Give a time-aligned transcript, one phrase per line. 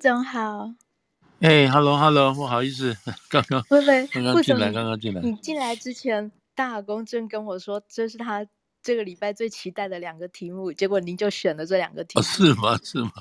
[0.00, 0.72] 副总好。
[1.40, 2.96] 哎，Hello，Hello，不好意思，
[3.28, 5.20] 刚刚不不，刚刚进来，刚刚进来。
[5.20, 8.46] 你进来之前，大耳公正跟我说，这是他
[8.82, 12.20] 这个礼拜最期待的两个题目，结果您就选了这两个题目。
[12.20, 12.78] 哦，是吗？
[12.82, 13.12] 是吗？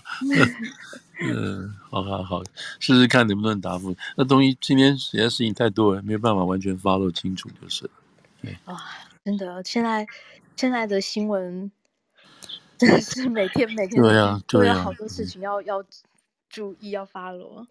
[1.21, 2.41] 嗯，好好好，
[2.79, 3.93] 试试看能不能答复。
[4.15, 7.91] 那东西今天实在事情太多了，没有办法完全 follow 清楚，就是了。
[8.41, 8.57] 对。
[8.67, 8.81] 哇，
[9.25, 10.07] 真的，现在
[10.55, 11.69] 现在的新闻
[12.77, 15.83] 真的是每天每天对啊，都有好多事情要要。
[16.49, 17.67] 注意要 follow。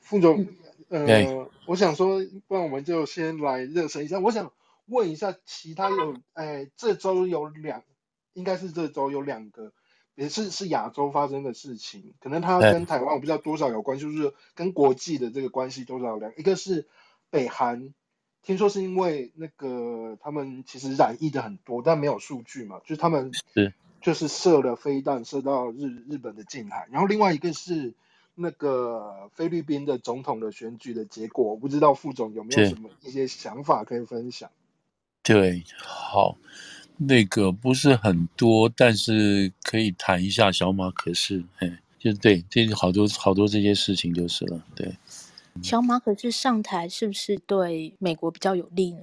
[0.00, 0.46] 副总，
[0.88, 4.18] 呃我想说，不然我们就先来热身一下。
[4.18, 4.52] 我想
[4.86, 7.84] 问一下，其他有，哎，这周有两，
[8.32, 9.72] 应该是这周有两个，
[10.16, 16.32] 也是是亚洲发生的事情，可能它跟台湾我不知道多少有关系，就是跟国际的这个关系多少两。
[16.36, 16.88] 一个是
[17.30, 17.94] 北韩，
[18.42, 23.72] 听说是因为那个他们其实染疫的很多，但没有数据嘛，就是他们是。
[24.00, 27.92] 就是射了飞弹，射到日日本的近海，然后另外一个是
[28.34, 34.50] 那个菲律宾的总统的选举的结果，我不知道副总有没有什么一些想法可以分享？
[35.22, 36.38] 对，好，
[36.96, 44.96] 那个不是很多，但是可以谈一下小马可是，哎，就对，这好多好多这些事情就是了，对。
[45.62, 49.02] 小马可是上台是不是对美国比较有利呢？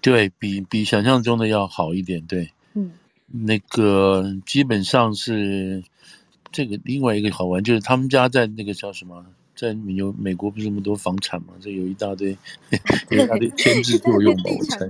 [0.00, 2.92] 对，比比想象中的要好一点，对，嗯。
[3.30, 5.82] 那个基本上是
[6.50, 12.36] 这个另外一个好玩，就是他们家在那个叫什么，在有美国不是那么多房产嘛，这有一大堆，
[13.10, 14.86] 有一大堆牵制作用吧，我猜。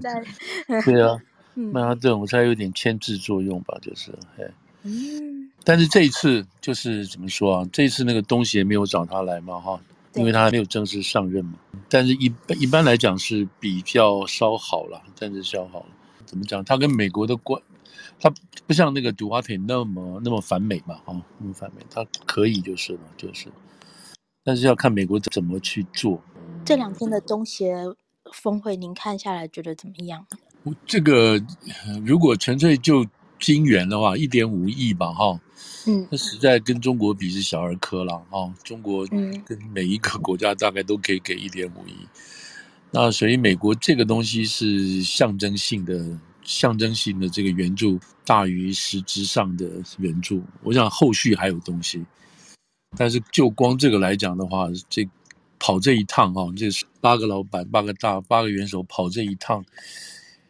[0.85, 1.19] 对啊，
[1.55, 4.13] 曼哈顿我猜有点牵制作用吧，就是，
[4.85, 5.51] 嗯。
[5.65, 7.69] 但是这一次就是怎么说啊？
[7.73, 9.79] 这一次那个东西也没有找他来嘛，哈，
[10.15, 11.55] 因为他还没有正式上任嘛。
[11.91, 15.87] 但是一般一般来讲是比较稍好了，但是稍好了。
[16.25, 16.65] 怎么讲？
[16.65, 17.61] 他跟美国的关。
[18.21, 18.29] 他
[18.67, 23.47] 不像那个杜华特那么那么反美嘛，哈，那么反美，他可以就是了，就是，
[24.43, 26.21] 但是要看美国怎么去做。
[26.65, 27.77] 这两天的东协
[28.33, 30.27] 峰会，您看下来觉得怎么样？
[30.85, 31.41] 这个
[32.05, 33.07] 如果纯粹就
[33.39, 35.41] 金元的话，一点五亿吧，哈，
[35.87, 41.95] 嗯，那实在跟中国比是小儿科了，哈，中国跟每一个国家大概都可以给一点五亿，
[42.91, 46.19] 那所以美国这个东西是象征性的。
[46.49, 52.03] 象征性的这个援助大于实质上的援助，我想后续还有东西，
[52.97, 55.07] 但是就光这个来讲的话，这
[55.59, 56.71] 跑这一趟哈，这
[57.03, 59.63] 八个老板、八个大、八个元首跑这一趟，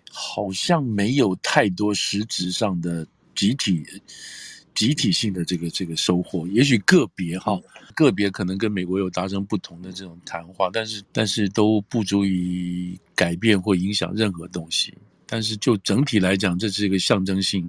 [0.08, 3.04] 好像没有太多实质上的
[3.34, 3.84] 集体、
[4.76, 6.46] 集体性的这个这个收获。
[6.46, 7.60] 也许个别哈，
[7.96, 14.94] 个别可能跟美国有达成不同的这种谈话，但是但是都不足以改变或影响任何东西。
[15.28, 17.68] 但是就整体来讲，这是一个象征性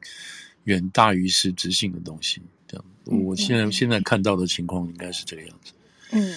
[0.63, 2.41] 远大于实质性的东西。
[2.65, 2.85] 这样，
[3.25, 5.73] 我现在现在看到的情况应该是这个样子。
[6.11, 6.33] 嗯，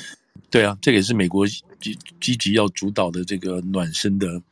[0.51, 4.43] 对啊，这个也是美国积积极要主导的这个暖身的，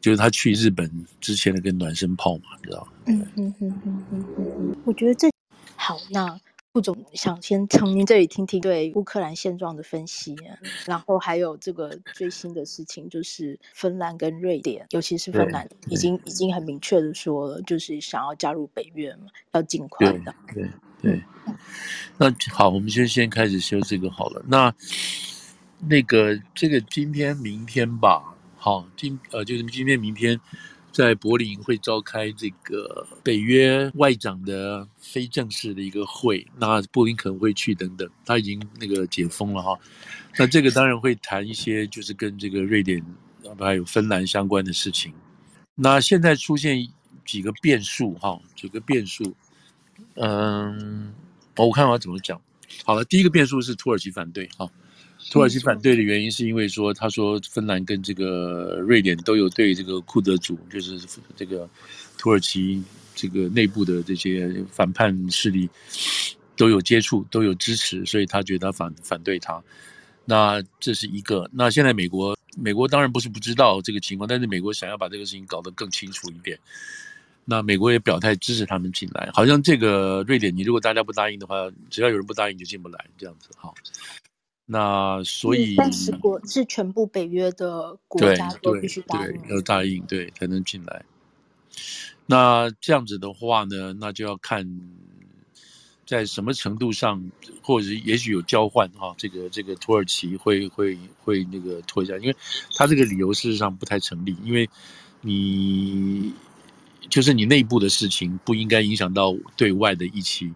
[0.00, 0.90] 就是他去日本
[1.20, 2.88] 之前的个暖身炮嘛，你知道？
[3.06, 5.30] 嗯嗯嗯嗯嗯嗯，我觉得这
[5.76, 6.40] 好那。
[6.74, 10.34] 副总想先从您这里听听对乌克兰现状的分析，
[10.84, 20.34] 然后还有这个最新的事情，就是芬兰跟瑞典，尤其是芬兰已经已经很明确的说了，就是想要加入北约嘛，要尽快的。
[20.52, 20.70] 对对
[21.00, 21.22] 对，
[22.18, 24.44] 那好，我们就先开始修这个好了。
[24.48, 24.74] 那
[25.78, 30.40] 那个这个今天明天吧，好，今呃就是今天明天。
[30.94, 39.76] 在柏林会召开这个北约外长的非正式的一个会，那布林肯会去等等，他已经那个解封了哈。
[40.38, 43.04] 那这个当然会谈一些就是跟这个瑞典
[43.58, 45.12] 还有芬兰相关的事情。
[45.74, 46.88] 那现在出现
[47.26, 49.34] 几个变数哈，几个变数。
[50.14, 51.12] 嗯，
[51.56, 52.40] 我看我要怎么讲。
[52.84, 54.70] 好了，第一个变数是土耳其反对哈。
[55.30, 61.00] 土耳其反对的原因是因为说，他说芬兰跟这个瑞典都有对这个库德族，就是
[61.34, 61.68] 这个
[62.16, 62.82] 土耳其
[63.14, 65.68] 这个内部的这些反叛势力
[66.56, 69.62] 都有接触，都有支持，所以他觉得他反反对他。
[70.24, 71.50] 那这是一个。
[71.52, 76.58] 那现在美国，美国当然不是不知道这个情况，但是美国想要把这个事情搞得更清楚一点。
[77.44, 83.72] 那美国也表态支持他们进来，好像这个瑞典，你如果大家不答应的话，只要有人不答应就进不来，这样子哈。
[84.66, 91.04] 那所以，三十国是全部北约的国家都必须答应，要答应对才能进来。
[92.24, 94.66] 那这样子的话呢，那就要看
[96.06, 97.22] 在什么程度上，
[97.60, 102.36] 或者是也许有交换哈，这个这个土耳其会会会那个拖一下，因为
[102.74, 104.66] 他这个理由事实上不太成立，因为
[105.20, 106.32] 你
[107.10, 110.54] 就是你内部的事情不应该影响到对外的一起。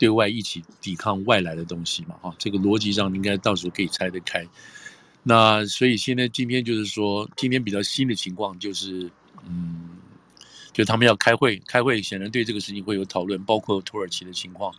[0.00, 4.42] 对外一起抵抗外来的东西嘛，哈，这个逻辑上应该到时候可以拆得开。
[5.22, 9.10] 那所以现在今天就是说，今天比较新的情况就是，
[9.46, 9.90] 嗯，
[10.72, 14.74] 就他们要开会，开会显然对这个事情会有讨论，包括土耳其的情况，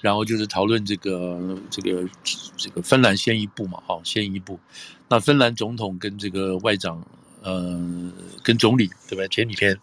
[0.00, 2.08] 然后就是讨论这个这个
[2.56, 4.58] 这个芬兰先一步嘛，哈，先一步。
[5.08, 7.06] 那芬兰总统跟这个外长，
[7.42, 7.80] 呃，
[8.42, 9.24] 跟总理对吧？
[9.28, 9.78] 前几天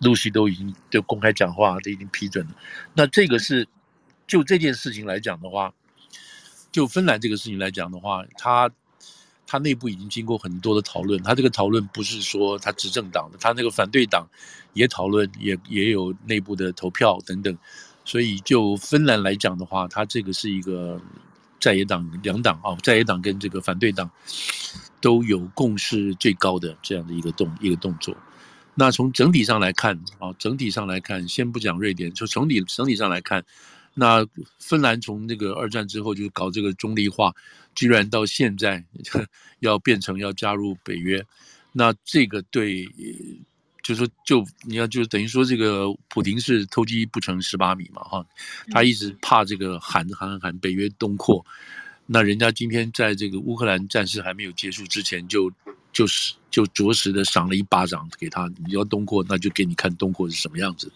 [0.00, 2.56] 陆续都已经就公开讲话，都已经批准了。
[2.94, 3.68] 那这个是
[4.26, 5.72] 就这件事情来讲的话，
[6.72, 8.70] 就芬兰这个事情来讲的话，他。
[9.46, 14.26] 他内部已经经过很多的讨论，他这个讨论不是说他执政党的，他那个反对党
[14.72, 17.56] 也讨论，也也有内部的投票等等，
[18.06, 20.98] 所以就芬兰来讲的话，他这个是一个
[21.60, 24.10] 在野党两党啊，在野党跟这个反对党
[24.98, 28.16] 都有共识最高的这样的一个动一个动作。
[28.74, 33.44] 那从整体上来看啊，整体上来看，先不讲瑞典，就从整体整体上来看。
[33.94, 34.26] 那
[34.58, 37.32] 芬兰从那个二战之后就搞这个中立化，
[37.74, 38.84] 居然到现在
[39.60, 41.24] 要变成要加入北约，
[41.72, 42.84] 那这个对，
[43.82, 48.26] 就是说就你要就等于说这个普丁是偷鸡不成蚀把米嘛哈，
[48.70, 51.44] 他一直怕这个喊喊喊北约东扩，
[52.06, 55.52] 那人家今天在这个乌克兰战事还没有结束之前就
[55.92, 60.90] 就是就着实的赏了一巴掌给他，你要东扩那就给你看东扩是什么样子。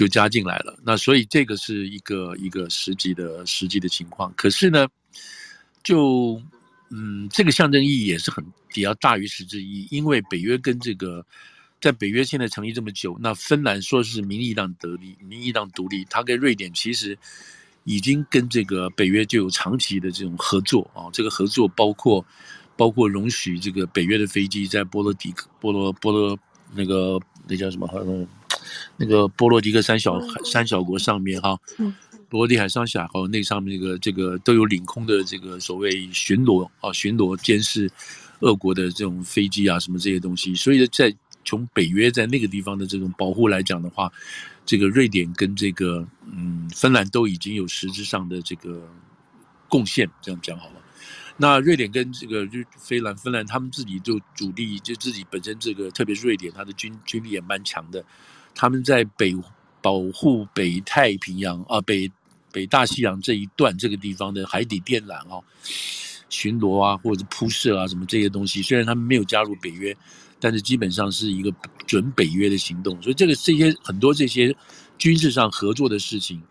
[0.00, 4.32] 就加进来了，那所以这个是一个一个实际的实际的情况。
[4.34, 4.88] 可是呢，
[5.82, 6.40] 就
[6.88, 8.42] 嗯，这个象征意义也是很
[8.72, 11.22] 比较大于实质意义，因为北约跟这个
[11.82, 17.18] 在北约现在成立这么久，那芬兰说是民意党得利，民意党独立，它跟瑞典其实
[17.84, 22.24] 已经跟这个北约就有长期的这种合作啊，这个合作包括
[22.74, 26.38] 包括容许这个北约的飞机在波罗的克波罗波罗
[26.74, 27.86] 那个那叫什么。
[28.96, 31.58] 那个波罗的克三小三小国上面哈，
[32.28, 37.90] 波罗的海上小国那上面那个这个都有领空的这个所谓巡逻啊，巡逻监视
[38.40, 41.14] 俄国的这种飞机啊什么这些东西，所以在
[41.44, 44.12] 从北约在那个地方的这种保护来讲的话，
[44.64, 48.86] 这个瑞典跟这个嗯芬兰都已经有实质上的这个
[49.68, 50.74] 贡献，这样讲好了。
[51.38, 58.04] 那瑞典跟这个日芬兰芬兰他们自己就主力就自己本身这个特别是瑞典，他的军军力也蛮强的。
[58.60, 59.34] 他们在北
[59.80, 62.12] 保护北太平洋啊，北
[62.52, 65.42] 北大西洋这一段这个地方的海底电缆啊，
[66.28, 69.96] 巡逻啊，或者铺设啊，什么这些东西，虽然他们没有加入北约，
[70.38, 71.50] 但是基本上是一个
[71.86, 73.00] 准北约的行动。
[73.00, 74.54] 所以这个这些很多这些
[74.98, 76.42] 军事上合作的事情，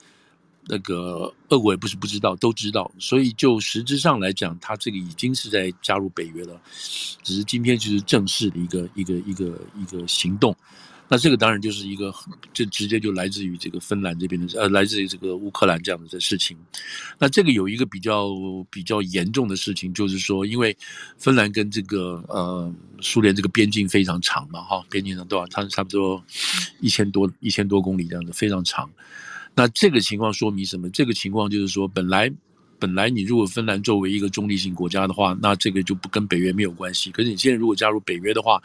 [0.66, 2.92] 那个俄国也不是不知道，都知道。
[2.98, 6.60] 所以就实质上来讲，他这个已经是在加入北约了，
[7.22, 10.56] 只是今天就是正式的一个一个一个一个行动。
[11.10, 12.14] 那这个当然就是一个，
[12.54, 16.56] 就直接就来自于这个芬兰这边的，呃，来自于这个乌克兰这样子的事情。
[17.18, 18.30] 那这个有一个比较
[18.70, 20.78] 比较严重的事情，就是说，因为
[21.18, 22.72] 芬兰跟这个呃
[23.02, 25.48] 苏联这个边境非常长嘛，哈，边境上多少？
[25.48, 26.24] 差差不多
[26.80, 28.90] 一千多一千多公里这样子，非常长。
[29.56, 30.90] 那这个情况说明什么？
[30.92, 32.32] 这个情况就是说，本来。
[32.80, 37.12] 本来你如果芬兰作为一个中立性国家的话，那这个就不跟北约没有关系。
[37.12, 38.62] 可是你现在如果加入北约的话，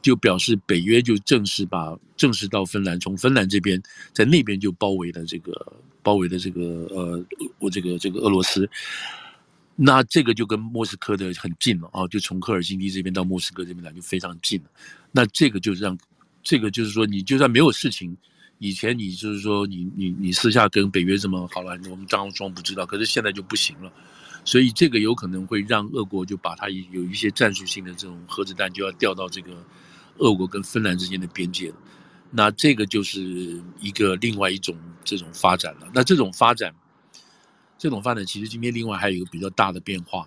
[0.00, 3.82] 就表示北约就正式把正式到芬兰，从芬兰这边
[4.12, 5.52] 在那边就包围了这个
[6.02, 7.24] 包围的这个呃
[7.58, 8.68] 我这个这个俄罗斯。
[9.74, 14.70] 那这个就跟莫斯科的很近了啊，就从赫尔辛基这边到莫斯科这边来就非常近了。
[15.12, 15.98] 那这个就让
[16.42, 18.16] 这个就是说，你就算没有事情。
[18.58, 23.92] 以前你就是说你你你私下跟北约这么好了，我们装装不知道，可是现在就不行了，
[24.44, 29.52] 所以这个有可能会让俄国就把它有一些战术性的这种核子弹就要调到这个
[30.18, 31.76] 俄国跟芬兰之间的边界了，
[32.30, 35.88] 那这个就是一个另外一种这种发展了。
[35.92, 36.74] 那这种发展，
[37.76, 40.26] 这种发展其实今天另外还有一个比较大的变化，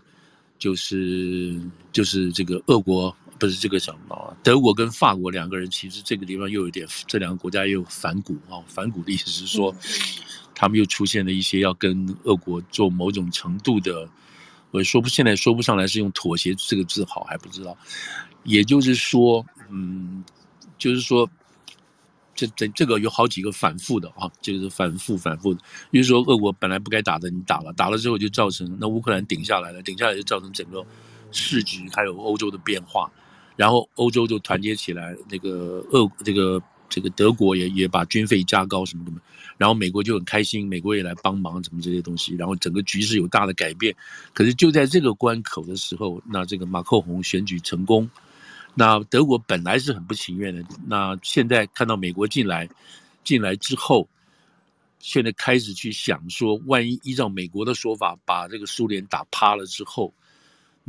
[0.60, 1.60] 就是
[1.92, 3.16] 就是这个俄国。
[3.40, 8.60] 不是这个什么，德国跟法国两个人，其实这个地方又有点，这两个国家又有反骨啊。
[8.68, 9.74] 反骨的意思是说，
[10.54, 14.08] 他们又出现了一些要跟俄国做某种程度的，
[14.72, 17.78] 我说不现在说不上来是用妥协这个字好还不知道。
[18.44, 20.24] 也就是说，嗯，
[20.78, 21.30] 就是说，
[22.36, 25.62] 这这这个有好几个反复的啊，这个是反复反复的。
[25.92, 30.86] 就是说，俄国本来不该打的，你打了，打了之后就造成那乌克兰顶下来了，顶下来就造成整个
[31.32, 33.12] 市局还有欧洲的变化。
[33.60, 39.20] 然后欧洲就团结起来，那个俄这个这个德国也也把军费加高什么什么，
[39.58, 43.94] 然后美国就很开心，美国也来帮忙什么这些东西，然后整个局势有大的改变。
[44.34, 48.10] 可是就在这个关口的时候，那这个马克宏选举成功，
[48.76, 52.70] 那德国本来是很不情愿的，那现在看到美国进来，
[53.26, 54.08] 进来之后，
[55.00, 60.14] 现在开始去想说，万一依照美国的说法，把这个苏联打趴了之后，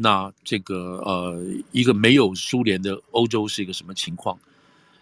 [0.02, 4.38] 那这个呃，一个没有苏联的欧洲是一个什么情况？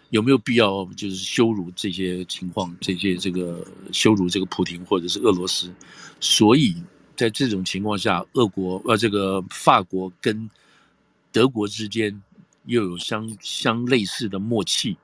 [0.09, 2.75] 有没有必要就是羞辱这些情况？
[2.81, 5.73] 这些这个羞辱这个普丁或者是俄罗斯？
[6.19, 6.75] 所以
[7.15, 10.49] 在这种情况下，俄国呃，这个法国跟
[11.31, 12.21] 德国之间
[12.65, 14.97] 又有相相类似的默契，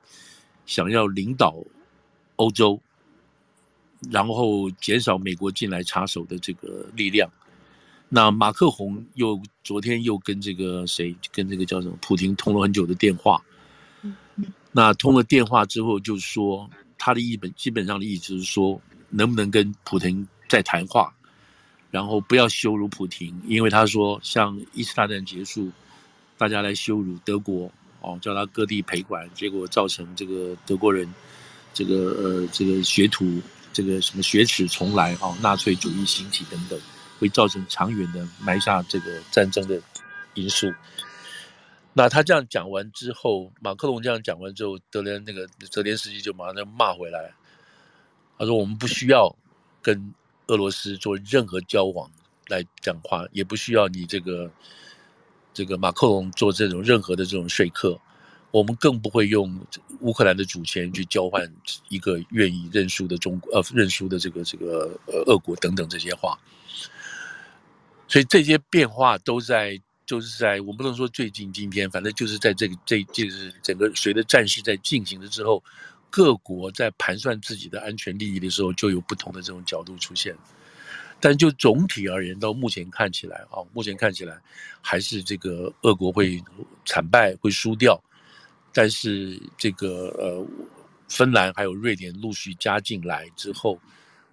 [0.66, 1.56] 想要领导
[2.34, 2.78] 欧洲，
[4.10, 7.30] 然后减少美国进来插手的这个力量。
[8.16, 13.42] 那马克宏又昨天又跟这个谁，跟这个叫什么普丁通了很久的电话。
[14.72, 18.80] 那通了电话之后，就说他的意本基本上的意思是说，
[19.10, 21.14] 能不能跟普丁再谈话，
[21.90, 25.70] 然后不要羞辱普丁，因为他说像一次大战结束，
[26.38, 27.70] 大家来羞辱德国
[28.00, 31.06] 哦，叫他割地赔款，结果造成这个德国人
[31.74, 33.42] 这个呃这个学徒
[33.74, 36.80] 这个什么雪耻重来哦，纳粹主义兴起等等。
[37.18, 39.80] 会造成长远的埋下这个战争的
[40.34, 40.72] 因素。
[41.98, 47.32] 那他这样讲完之后，马克龙这样讲完之后，德连那个泽连斯基就马上骂回来，
[48.36, 49.34] 他说：“我们不需要
[49.80, 50.12] 跟
[50.48, 52.10] 俄罗斯做任何交往
[52.48, 54.50] 来讲话，也不需要你这个
[55.54, 57.98] 这个马克龙做这种任何的这种说客，
[58.50, 59.58] 我们更不会用
[60.00, 61.50] 乌克兰的主权去交换
[61.88, 66.38] 一个愿意认输的中国呃认输的这个这个呃俄国等等这些话。”
[68.16, 75.62] 所以这些变化都在，就是在我不能说最近今天，反正就是在这个这就是整个随着战事在进行了之后，
[76.08, 80.34] 各国在盘算自己的安全利益的时候，就有不同的这种角度出现。
[81.20, 84.40] 但就总体而言，到目前看起来啊，目前看起来
[84.80, 86.42] 还是这个俄国会
[86.86, 88.02] 惨败，会输掉。
[88.72, 90.46] 但是这个呃，
[91.06, 93.78] 芬兰还有瑞典陆续加进来之后，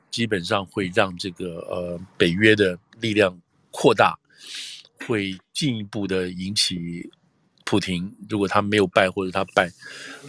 [0.09, 3.37] 基本上会让这个呃北约的力量。
[3.73, 4.17] 扩大
[5.07, 7.09] 会进一步的引起
[7.65, 9.69] 普丁，如果他没有败或者他败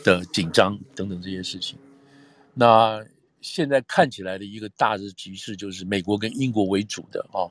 [0.03, 1.79] 的紧张等等这些事情。
[2.55, 3.05] 那
[3.41, 7.45] 现在看起来的一个大的局势就是美国跟英国为主的啊，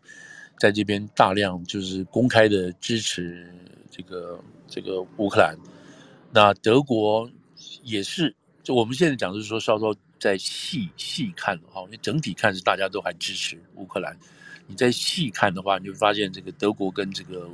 [0.57, 3.53] 在这边大量就是公开的支持
[3.91, 5.55] 这个这个乌克兰。
[6.31, 7.29] 那德国
[7.83, 14.17] 也是，就我们现在讲的是说稍稍再细细看哈，因为整体看是大家都还支持乌克兰。
[14.67, 17.50] 你再细看的话，你就发现这个德国跟这个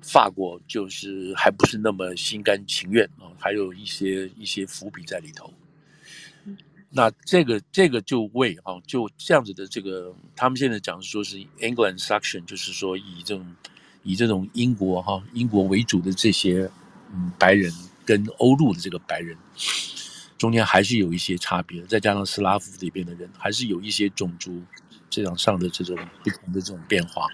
[0.00, 5.52] 法国就是还不是那么心甘情愿啊，还有一些一些伏笔在里头。
[6.90, 13.56] 那这个这个就为啊，就这样子的这个，他们现在讲说是 England section，就是说以这种
[14.02, 16.68] 以这种英国哈英国为主的这些
[17.14, 17.72] 嗯白人
[18.04, 19.34] 跟欧陆的这个白人，
[20.36, 24.60] 中间还是有一些差别，再加上斯拉夫这边的人，还是有一些种族。
[25.12, 27.28] 这样上的这种不同的这种变化，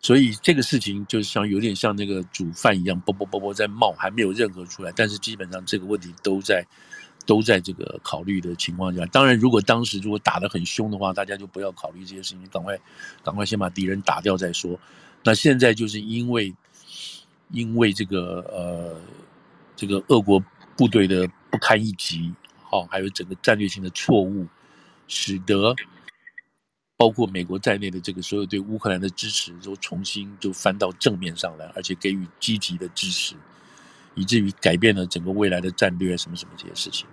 [0.00, 4.90] 所以这个事情就像有点像那个煮饭一样，啵啵啵啵在冒，还没有任何出来。
[4.96, 6.66] 但是基本上这个问题都在
[7.26, 9.04] 都在这个考虑的情况下。
[9.06, 12.78] 当然，如果当时如果打得很凶的话，大家就不要考虑这些事情，赶快
[13.22, 14.80] 赶快先把敌人打掉再说。
[15.22, 16.54] 那现在就是因为
[17.50, 18.96] 因为这个呃
[19.76, 20.42] 这个俄国
[20.78, 24.46] 部队的不堪一击，好，还有整个战略性的错误，
[25.06, 25.74] 使得。
[26.98, 33.34] 包括美国在内的这个所有对乌克兰的支持都重新就翻到正面上来，而且给予积极的支持，
[34.14, 37.06] 以至于改变了整个未来的战略什么什么这些事情。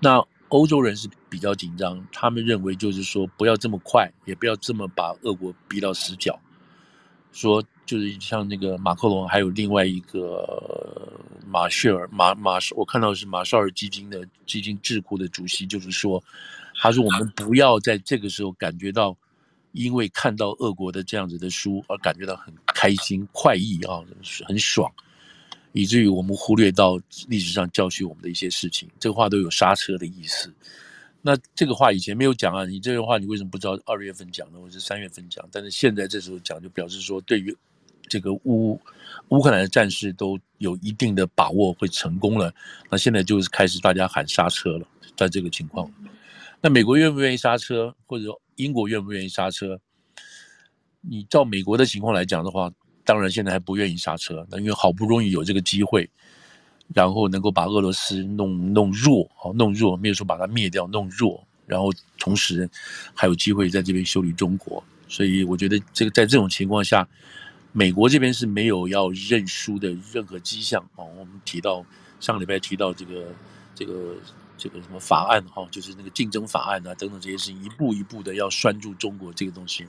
[0.00, 6.40] 那欧洲人是比较紧张，他们认为就是说不要这么快，也不要这么把俄国逼到死角。
[7.30, 11.12] 说就是像那个马克龙，还有另外一个
[11.46, 16.20] 马歇尔马马，我看到是马绍尔基金的基金智库的主席，就是说，
[16.80, 19.16] 他说我们不要在这个时候感觉到。
[19.72, 24.02] 因为看到俄国的这样子的书而感觉到很开心快意啊，
[24.46, 24.90] 很爽，
[25.72, 28.88] 以至于我们忽略到历史上教训我们的一些事情。
[28.98, 30.52] 这个话都有刹车的意思。
[31.20, 34.58] 那这个话以前没有讲啊，你这个话你为什么不知道二月份讲呢？
[34.60, 35.46] 或者三月份讲？
[35.50, 37.54] 但是现在这时候讲，就表示说对于
[38.08, 38.80] 这个乌
[39.28, 42.54] 乌克兰的战事都有一定的把握会成功了。
[42.88, 45.92] 那现在就是开始大家喊刹车了，在这个情况。
[46.60, 49.80] 那美国愿不愿意刹车，或者说英国愿不愿意刹车？
[51.00, 52.70] 你照美国的情况来讲的话，
[53.04, 54.44] 当然现在还不愿意刹车。
[54.50, 56.10] 那因为好不容易有这个机会，
[56.92, 62.68] 然后能够把俄罗斯弄弄弱，好弄弱，没有说把它灭掉，弄弱，然后同时
[63.14, 64.82] 还有机会在这边修理中国。
[65.08, 67.08] 所以我觉得这个在这种情况下，
[67.70, 71.04] 美国这边是没有要认输的任何迹象啊。
[71.16, 71.86] 我们提到
[72.18, 73.32] 上个礼拜提到这个
[73.74, 74.16] 这个。
[74.58, 79.86] 这个什么法案哈，就是那个竞争法案啊等等这些事情，一步一步的要拴住中国这个东西，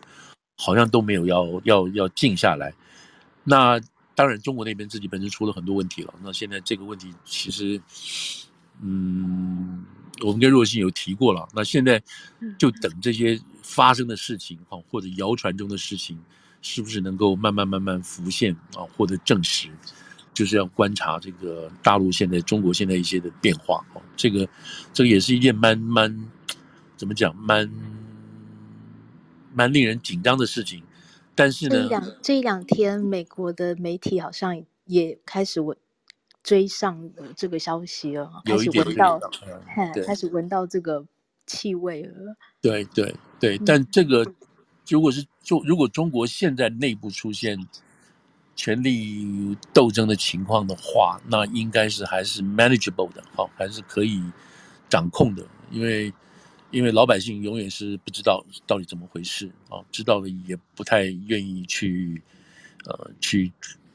[0.58, 2.74] 好像都没有要要要静下来。
[3.44, 3.82] 那
[4.16, 6.14] 当然，中国那边自己本身出了很多问题了。
[6.22, 7.82] 那现在这个问题其实，
[8.82, 9.84] 嗯，
[10.22, 11.48] 我们跟若星有提过了。
[11.54, 12.02] 那现在
[12.58, 16.20] 就等这些发生的事情哈，或者谣传中的事情，
[16.62, 19.70] 是不是能够慢慢慢慢浮现啊，获得证实？
[20.40, 24.48] 就是要观察这个大陆现在、中国现在一些的变化哦，这个
[24.94, 26.30] 这个也是一件蛮蛮
[26.96, 27.70] 怎么讲，蛮
[29.54, 30.82] 蛮令人紧张的事情。
[31.36, 35.76] 但是呢，这两这一两天，美国的媒体好像也开始闻
[36.42, 39.20] 追上这个消息了，开始闻到，
[40.06, 41.06] 开始闻到这个
[41.46, 42.38] 气味了。
[42.62, 44.26] 对对对，但这个
[44.88, 47.68] 如果是中，如果中国现在内部出现。
[48.60, 54.22] 权力斗争的情况的话，那应该是还是 manageable 的，好，还是可以
[54.90, 55.42] 掌控的。
[55.72, 56.12] 因为，
[56.70, 62.22] 因为老百姓永远是不知道到底怎么回事啊，知道了也不太愿意去，
[62.84, 63.50] 呃，去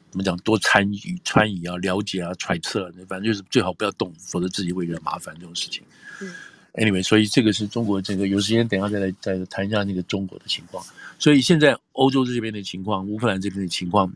[0.09, 5.83] 怎么讲多参与、参与啊、了解啊、揣测，反正就是最好不要动，否则自己会惹麻烦这种事情。
[6.21, 6.33] 嗯
[6.73, 10.83] ，anyway，所以这个是中国这个有时间等一下再来再谈一下那个中国的情况。
[11.19, 14.11] 所以现在欧洲这边的情况，乌克兰这边的情况。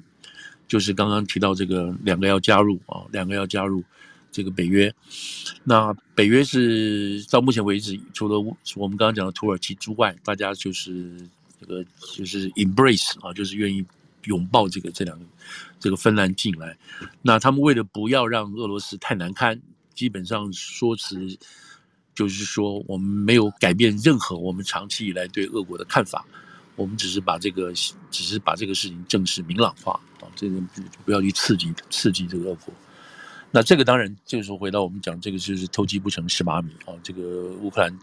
[0.69, 3.83] 就是刚刚提到这个两个要加入啊，两个要加入
[4.31, 4.93] 这个北约。
[5.63, 8.39] 那北约是到目前为止，除了
[8.75, 11.27] 我们刚刚讲的土耳其之外，大家就是
[11.59, 11.83] 这个
[12.15, 13.83] 就是 embrace 啊，就是愿意
[14.25, 15.25] 拥抱这个这两个
[15.79, 16.77] 这个芬兰进来。
[17.23, 19.59] 那他们为了不要让俄罗斯太难堪，
[19.95, 21.35] 基本上说辞
[22.13, 26.23] 就是说，我们没有改变任何我们长期以来对俄国的看法。
[26.79, 27.73] 我们只是把这个，
[28.09, 30.61] 只是把这个事情正式明朗化啊，这个
[31.03, 32.73] 不要去刺激刺激这个俄国。
[33.51, 37.99] 那这个当然就是说，回到我们讲这个就是偷鸡不成蚀把米啊，这个乌克兰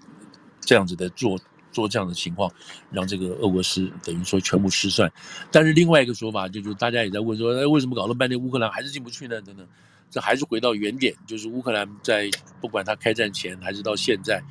[0.60, 1.40] 这样子的做
[1.72, 2.52] 做这样的情况，
[2.90, 5.10] 让这个俄罗斯等于说全部失算。
[5.50, 9.40] 但是另外一个说法就是，大家也在问说，哎，为什么搞了半天乌克兰还是进不去呢？
[9.40, 9.66] 等等，
[10.10, 12.28] 这还是回到原点，就是乌克兰在
[12.60, 14.42] 不管他开战前还是到现在。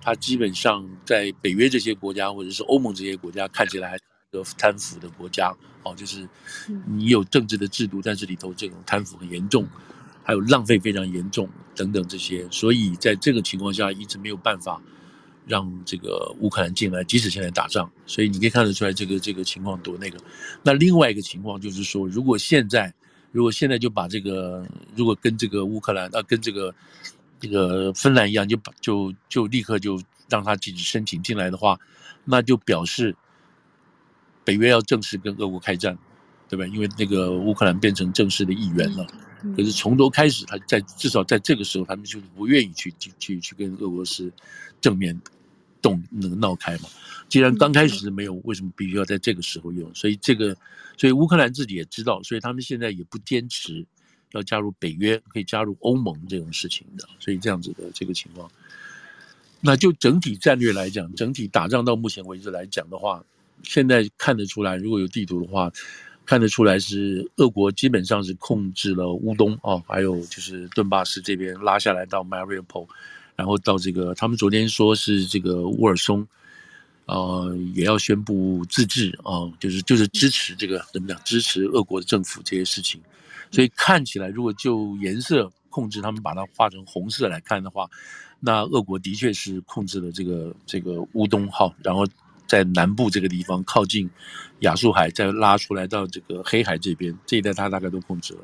[0.00, 5.54] 他基本上在北约这些国家，或者是欧盟这些国家，看起来还是一个贪腐的国家。
[5.82, 6.28] 哦，就是
[6.86, 9.66] 你有政治的制度，但是里头这种贪腐很严重，
[10.22, 12.46] 还有浪费非常严重等等这些。
[12.50, 14.80] 所以在这个情况下，一直没有办法
[15.46, 17.90] 让这个乌克兰进来，即使现在打仗。
[18.06, 20.18] 所以你可以看得出来，这个这个情况多那个。
[20.62, 22.92] 那另外一个情况就是说，如果现在
[23.32, 26.74] 如果现在就把这个，如果跟这个乌克兰啊，跟这个。
[27.40, 31.78] 这个芬兰一样，就就就立刻就让他进去申请进来的话，
[32.24, 33.16] 那就表示
[34.44, 35.98] 北约要正式跟俄国开战，
[36.48, 36.66] 对吧？
[36.66, 39.06] 因为那个乌克兰变成正式的一员了。
[39.56, 44.30] 可是从头开始，他在至少在这个时候，他们就是不愿意去去去去跟俄罗斯
[44.82, 45.18] 正面
[45.80, 46.90] 动那个闹开嘛。
[47.30, 49.90] 既然刚开始是没有，为什么必须要在这个时候用？
[49.94, 50.54] 所以这个，
[50.98, 53.86] 所以乌克兰自己也知道，所以他们现在也不坚持。
[54.32, 58.50] 要加入北约，可以加入欧盟这种事情的，所以这样子的这个情况，
[59.60, 63.24] 那就整体战略来讲，整体打仗到目前为止来讲的话，
[63.62, 65.70] 现在看得出来，如果有地图的话，
[66.24, 72.86] 看得出来是俄国基本上是控制了乌东啊，还有就是顿巴斯这边拉下来到 Mariupol，
[73.34, 76.24] 然后到这个他们昨天说是这个乌尔松，
[77.06, 83.00] 呃，也要宣布自治啊，就是就是支持这个怎么讲，支持俄国的政府这些事情。
[83.50, 87.88] 所以看起来，如果就颜色控制，他们把它画成红色来看的话，
[88.38, 92.06] 那俄国的确是控制了这个这个乌东号，然后
[92.46, 94.08] 在南部这个地方靠近
[94.60, 98.40] 亚速海，再拉出来到这个黑海这边这一带，他大概都控制了。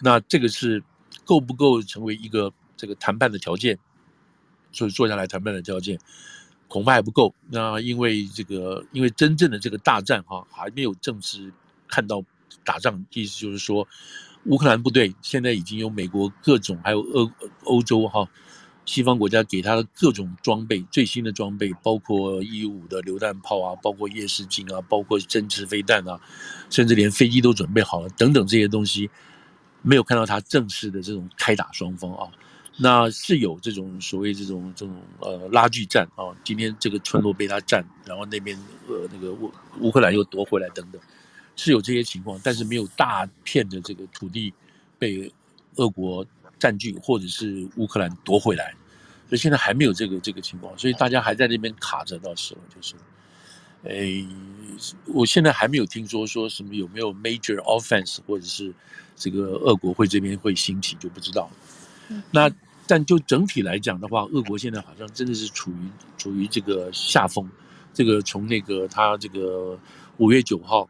[0.00, 0.82] 那这个是
[1.24, 3.78] 够不够成为一个这个谈判的条件？
[4.72, 5.98] 所以坐下来谈判的条件
[6.66, 7.34] 恐怕还不够。
[7.50, 11.52] 那因为这个，因为真正的这个大战哈，还没有正式
[11.86, 12.24] 看到。
[12.64, 13.86] 打仗意思就是说，
[14.44, 17.30] 乌克兰部队现在已经有美国各种，还有欧
[17.64, 18.28] 欧洲哈
[18.86, 26.20] 西方国家给他的各种装备，最新的装备，包括一五的榴弹炮啊，包括夜视镜啊，包括针刺飞弹啊，
[26.70, 29.08] 甚至连飞机都准备好了，等等这些东西，
[29.82, 32.28] 没有看到他正式的这种开打双方啊，
[32.78, 38.58] 那是有这种所谓这种这种呃拉锯战啊，今天这个村落被他占，然后那边
[38.88, 41.00] 呃那个乌乌克兰又夺回来等等。
[41.62, 44.50] 是有这些情况，但是没有大片的这个土地
[44.98, 45.30] 被
[45.76, 46.24] 俄国
[46.58, 48.74] 占据，或者是乌克兰夺回来，
[49.28, 52.18] 所以现在还没有这个这个情况，所以大家还在那边卡着。
[52.18, 52.94] 到时候就是，
[53.82, 54.26] 诶，
[55.04, 58.72] 我现在还没有听说说什么有没有 major offense，或者是
[59.14, 61.50] 这个俄国会这边会兴起，就不知道。
[62.30, 62.50] 那
[62.86, 67.46] 但就整体来讲的话，俄国现在好像真的是处于处于这个下风。
[67.92, 69.78] 这个从那个他这个
[70.16, 70.88] 五月九号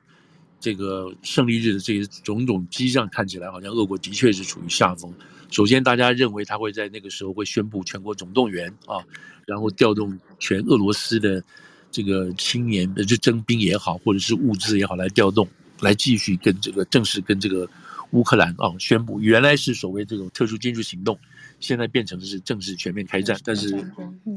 [0.60, 5.12] 这个胜利日的这些种种迹象看起来，好像俄国的确是处于下风。
[5.50, 9.02] 首先，大家认为他会在那个时候会宣布全国总动员啊，
[9.46, 11.42] 然后调动全俄罗斯的
[11.90, 15.48] 这个青年，就征兵也好，或者是物资也好来调动，
[15.80, 17.68] 来继续跟这个正式跟这个
[18.10, 21.18] 乌克兰啊宣布，原来是所谓这种特殊军事行动。
[21.58, 23.70] 现在变成的是正式全面开战，但是，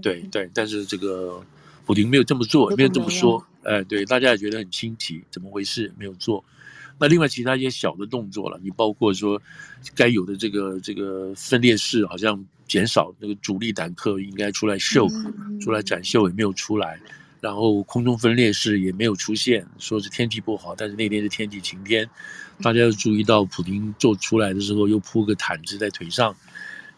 [0.01, 1.41] 对对，但是这个
[1.85, 5.91] 普京没有这么做，没有这么说，哎，对，大家也觉得很新奇，怎么回事？
[5.97, 6.43] 没有做。
[6.99, 9.41] 那另外其他一些小的动作了，你包括说
[9.95, 15.07] 该有的这个这个分裂式好像减少，那个主力坦克应该出来秀，
[15.59, 16.99] 出来展秀也没有出来，
[17.41, 22.07] 然后空中分裂式也没有出现，说是天气不好，但是那天是天气晴天，
[22.61, 26.35] 大家要注意到普京做出来的时候又铺个毯子在腿上。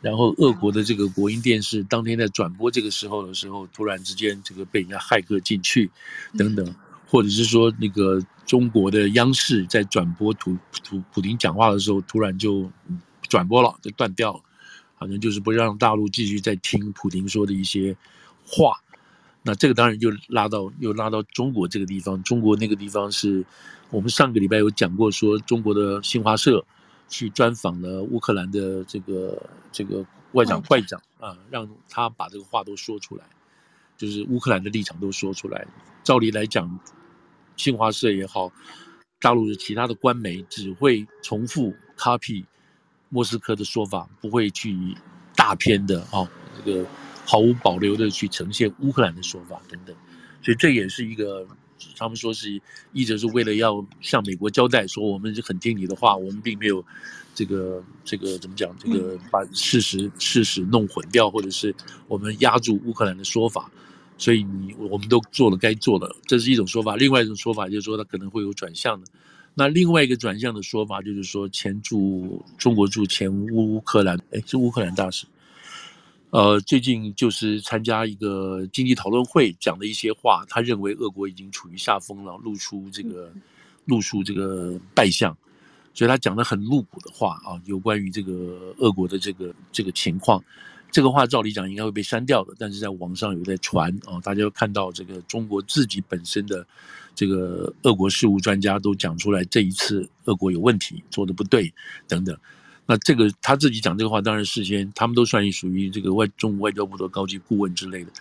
[0.05, 5.89] 然后，俄国的这个国营电视当天在转播这个时候的时候，突然之间这个被人家骇客进去，
[6.37, 6.75] 等等，
[7.07, 10.55] 或者是说那个中国的央视在转播普
[10.87, 12.71] 普普丁讲话的时候，突然就
[13.27, 14.39] 转播了，就断掉了，
[14.93, 17.97] 好像就是不让大陆继续在听普丁说的一些
[18.45, 18.79] 话。
[19.41, 23.43] 那这个当然就拉到又拉到中国这个地方，中国那个地方是
[23.89, 26.63] 我们上个礼拜有讲过，说中国的新华社。
[27.07, 29.41] 去专访了乌克兰的这个
[29.71, 33.25] 这个外长外长啊，让他把这个话都说出来，
[33.97, 35.65] 就是乌克兰的立场都说出来。
[36.03, 36.79] 照理来讲，
[37.55, 38.51] 新华社也好，
[39.19, 42.45] 大陆的其他的官媒只会重复 copy
[43.09, 44.95] 莫斯科的说法，不会去
[45.35, 46.85] 大片的啊这个
[47.25, 49.95] 毫无保留的去呈现乌克兰的说法等等。
[50.41, 51.47] 所以这也是一个。
[51.97, 52.61] 他们说是，
[52.93, 56.83] 一直是为了要向美国交代，说我们是很听你的话，我们并没有
[57.33, 61.75] 这个这个怎么讲，这个把事实事实弄混掉，或者是
[62.07, 63.69] 我们压住乌克兰的说法，
[64.17, 66.95] 所以你我们都做了该做的，这是一种说法。
[66.95, 69.05] 另外一种说法就是说，他可能会有转向的。
[69.53, 75.25] 那另外一个转向的说法就是说，前驻中国驻前乌克兰，哎，是乌克兰大使。
[76.35, 83.31] 呃，最近就是参加一个经济讨论会，讲的一些话，他认为俄国已经处于下风了，露出这个
[83.85, 85.33] 露出这个败相，
[85.93, 90.43] 所以他讲的很露骨的话啊，有关于这个俄国的这个这个情况，
[90.91, 96.67] 这个话照理讲应该会被删掉的，但是在网上有在传啊，大家都看到这个中国自己本身的
[97.15, 101.73] 这个俄国事务专家都讲出来，这一次俄国有问题，做的不对
[102.09, 102.37] 等等。
[102.87, 108.11] 那这个他自己讲这个话，当然事先他们都算属于这个外中国外交部的高级顾问之类的，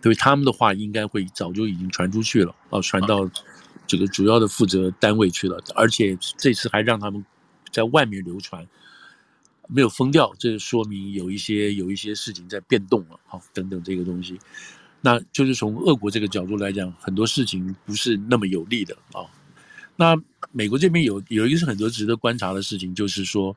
[0.00, 3.28] 所以他们的话应该会早就已经传出去了，啊，传到
[3.84, 7.24] 这个主要的负责单位去了，而且这次还让他们
[7.72, 8.64] 在外面流传，
[9.66, 14.38] 没有封掉，这说明有一些有一些事情在变动了，好，等等这个东西，
[15.00, 19.26] 那就是从俄国这个角度来讲，很多事情不是那么有利的啊。
[19.96, 20.16] 那
[20.52, 23.56] 美国这边有有一个是很多值得观察的事情，就是说。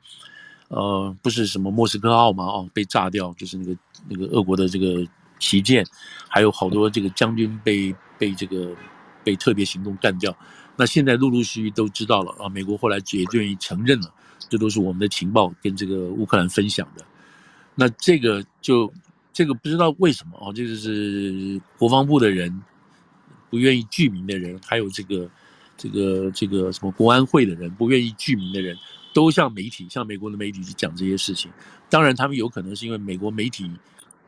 [0.68, 2.44] 呃，不是什么莫斯科号吗？
[2.46, 3.78] 哦，被炸掉，就是那个
[4.10, 5.08] 那个俄国的这个
[5.40, 5.86] 旗舰，
[6.28, 8.76] 还有好多这个将军被被这个
[9.24, 10.36] 被特别行动干掉。
[10.76, 14.12] 那现在陆陆续续都知道了啊，美国后来也愿意承认了，
[14.50, 17.06] 这都是我们的情报跟这个乌克兰分享的。
[17.76, 18.92] 那这个就
[19.32, 22.64] 这个不知道为什么哦，这个是国防部的人
[23.52, 25.30] 不愿意具名的人，还有这个
[25.78, 28.76] 这个这个什么国安会的人不愿意具名的人。
[29.16, 31.50] 都向媒体，向美国的媒体去讲这些事情。
[31.90, 33.72] 当然，他们有可能是因为美国媒体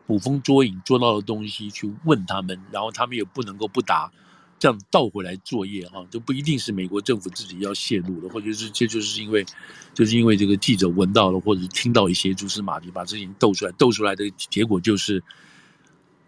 [0.06, 4.10] 捕风捉影，捉到的东西去问他们，然后他们也不能够不答，
[4.58, 9.46] 这样倒回来作业哈，就不一定是美国政府自己要泄露的，或者是这就是因为，
[9.94, 15.22] 就是因为这个记者闻到了，或者听到一些蛛丝马迹，把事情斗出来，斗出来的结果就是，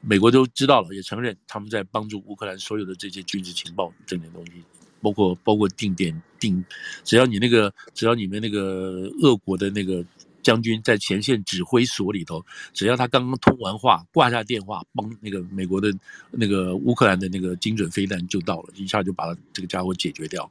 [0.02, 4.52] 美国都知道了，也承认他们在帮助乌克兰所有的这些军事情报这点东西。
[5.02, 6.64] 包括包括定点定，
[7.04, 10.04] 只要你那个只要你们那个俄国的那个
[10.42, 15.94] 将军在前线指挥所里头，只要他刚刚通完话挂下电话，帮那个美国的
[16.32, 20.50] 那个乌克兰的那个精准飞弹就到了，一下就把这个家伙解决掉。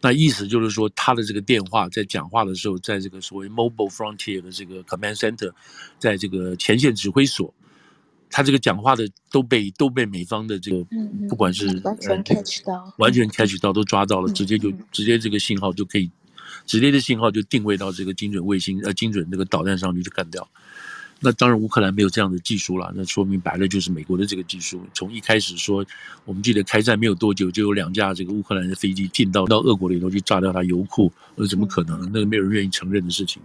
[0.00, 5.52] 那意思就是说，他的这个电话在讲话的时候，在这个所谓 Mobile Frontier 的这个 Command Center，
[6.00, 7.54] 在这个前线指挥所。
[8.32, 10.84] 他这个讲话的都被都被美方的这个，
[11.28, 16.10] 不管是完全 catch 到，完全 catch 到都抓到了，直接就直接这个信号就可以，
[16.66, 20.48] 直接的信号就定位到这个精准卫星呃精准这个导弹上去就干掉。
[21.24, 22.92] 那当然，乌克兰没有这样的技术了。
[22.96, 24.84] 那说明白了，就是美国的这个技术。
[24.92, 25.86] 从一开始说，
[26.24, 32.00] 我们记得开战没有多久，就有两架这个乌克兰的飞机进到到俄国里头去炸掉它油库，那怎么可能？
[32.12, 33.40] 那个没有人愿意承认的事情，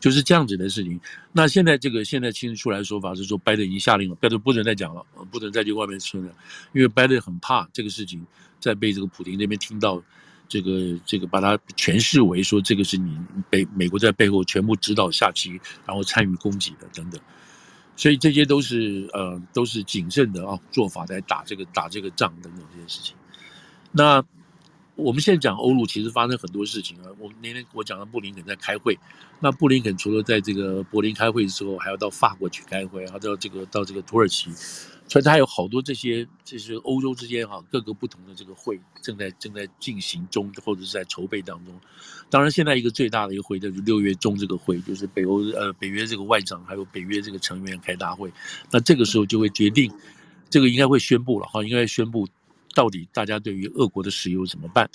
[0.00, 0.98] 就是这样子的事情。
[1.30, 6.34] 那现在这个现在亲自出来说法是说，拜登已经下令了，拜登不准再讲了，不准再去外面说了，
[6.72, 8.24] 因为拜登很怕这个事情
[8.58, 10.02] 再被这个普京那边听到。
[10.50, 13.16] 这个这个把它诠释为说，这个是你
[13.48, 17.20] 北美国在背后全部指导下棋，然后参与攻击的等等，
[17.94, 23.14] 所以这些都是呃都是谨慎的啊做法来打这个打这个仗等等这些事情。
[23.92, 24.20] 那
[24.96, 27.06] 我们现在讲欧陆，其实发生很多事情啊。
[27.20, 28.98] 我那天我讲到布林肯在开会，
[29.38, 34.50] 那布林肯除了在这个柏林开会之后，还要到法国去开会，还要到这个到这个土耳其。
[35.10, 41.74] 所以它有好多这些，这些欧洲之间哈，各个不同的这个会正在正在进行中，或者是在筹备当中。
[42.30, 48.32] 当然，现在一个最大的一个会就是六月中这个会，就是北欧呃北约这个外长还有北约这个成员开大会。
[48.70, 49.92] 那这个时候就会决定，
[50.48, 52.28] 这个应该会宣布了哈，应该宣布
[52.72, 54.88] 到底大家对于俄国的石油怎么办。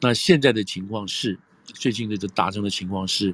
[0.00, 3.32] 那现在的情况是，最近的这达成的情况是，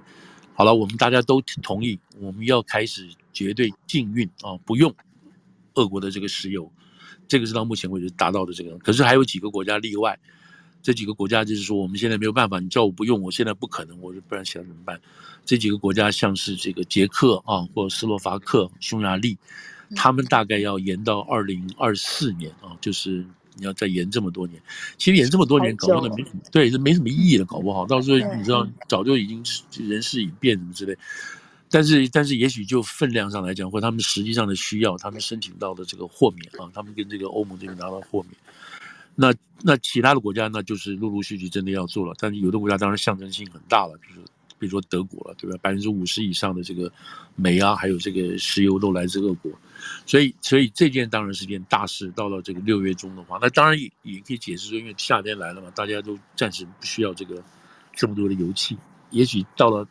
[0.52, 4.94] 好了，我们大家都同意，我们要开始绝对禁运啊，不用。
[5.76, 6.70] 俄国的这个石油，
[7.26, 10.18] 这个是到目前为止达到的这个，可是还有几个国家例外，
[10.82, 15.00] 这几个国家就是说我们现在没有办法，你叫我不用，我现在不可能，我就不然想怎么办？
[15.44, 19.38] 这几个国家像是这个捷克啊，或斯洛伐克、匈牙利，
[19.94, 24.60] 他们大概要延到二零二四年啊，就是你要再延这么多年，
[24.98, 29.44] 其实延这么多年搞不好没对，是没什么意义了，搞不好到时候你知道早就已经
[29.88, 30.96] 人事已变什么之类。
[31.76, 38.32] 但是，但是，也许就分量上来讲，或他们实际上的需要，他们申请到的这个豁免啊，他们跟这个欧盟这边拿到豁免，
[39.14, 42.14] 那那其他的国家那就是陆陆续续真的要做了。
[42.18, 44.24] 但是有的国家当然象征性很大了，比如说
[44.58, 45.58] 比如说德国了，对吧？
[45.60, 46.90] 百分之五十以上的这个
[47.34, 49.52] 煤啊，还有这个石油都来自俄国，
[50.06, 52.10] 所以所以这件当然是件大事。
[52.12, 57.44] 到了这个六月中的话，那当然也也可以解释说，因为夏天来了嘛，大家都暂时不需要这个
[57.94, 58.78] 这么多的油气，
[59.10, 59.86] 也许到了。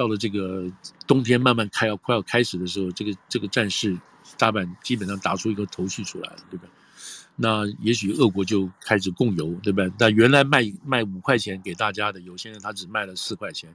[0.00, 0.64] 到了这个
[1.06, 3.94] 冬天慢慢开要快要开始的时候，这个这个战事
[4.38, 6.64] 大阪基本上打出一个头绪出来了，对吧？
[7.36, 9.84] 那也许俄国就开始供油，对吧？
[9.98, 13.68] 那原来卖卖五块钱给大家的油，现在他只卖了四块钱，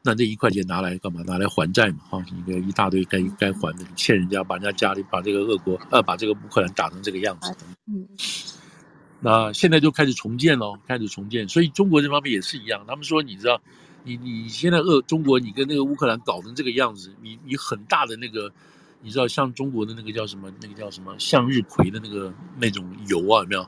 [0.00, 1.20] 那这一块钱拿来干嘛？
[1.26, 1.98] 拿来还债嘛？
[2.08, 7.54] 哈，一个一大堆该该还的，你欠人家，把人家家里把这个俄国呃把这个乌克兰打成这个样子，
[7.86, 8.08] 嗯，
[9.20, 13.60] 那现在就开始重建喽，开始重建，所以中国这方面也是一样，他们说你知道。
[14.04, 18.52] 你你现在俄中国，你跟那个乌克兰搞成这个样子，你你很大的那个，
[19.00, 20.52] 你知道像中国的那个叫什么？
[20.60, 23.66] 那个叫什么向日葵的那个那种油啊，有没有？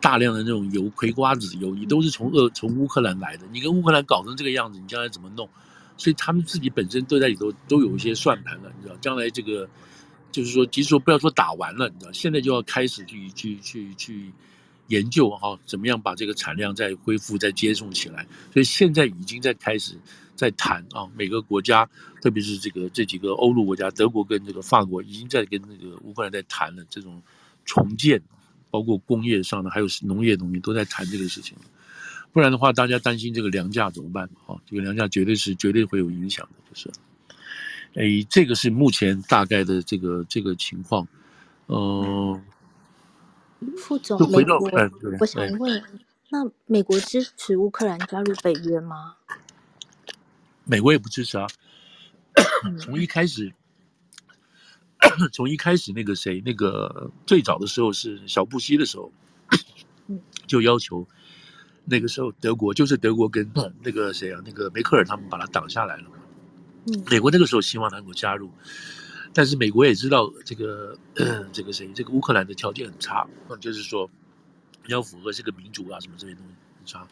[0.00, 3.46] 大量的那种油，葵瓜子油，你都是从俄从乌克兰来的。
[3.52, 5.48] 你跟乌克兰搞成这个样子，你将来怎么弄？
[5.96, 9.68] 所以他们自己本身都在里头都有一些算盘了，你知道，将来这个
[10.32, 14.32] 就是说，即使说不要说打完了，你知道，现在就要开始去去去去。
[14.92, 18.26] 研究哈，怎么样把这个产量再恢复、再接送起来？
[18.52, 19.98] 所以现在已经在开始
[20.36, 21.88] 在谈啊，每个国家，
[22.20, 27.22] 特别是这个这几个欧陆国家，德国跟这个法国，已经在跟那个乌克兰在谈了这种
[27.64, 28.20] 重建，
[28.70, 31.56] 包括工业上的，还有农业农民都在谈这个事情。
[32.32, 34.28] 不然的话，大家担心这个粮价怎么办？
[34.46, 36.90] 哈，这个粮价绝对是绝对会有影响的，就是。
[37.94, 41.06] 哎，这个是目前大概的这个这个情况，
[41.66, 42.42] 嗯、
[43.76, 44.58] 副总，美国，
[45.20, 45.82] 我想问，
[46.30, 49.16] 那美国支持乌克兰加入北约吗？
[50.64, 51.46] 美国也不支持啊。
[52.78, 53.52] 从一开始，
[55.32, 59.12] 从一开始那个谁，那个最早的时候是小布希的时候，
[60.46, 61.06] 就要求
[61.84, 63.50] 那个时候德国就是德国跟
[63.82, 66.10] 那个谁啊，那个梅克尔他们把他挡下来了嘛。
[67.10, 68.50] 美国那个时候希望他能够加入。
[69.34, 70.96] 但是美国也知道这个，
[71.52, 73.26] 这个谁，这个乌克兰的条件很差，
[73.60, 74.10] 就是说
[74.88, 77.06] 要符合这个民主啊什么这些东西很差，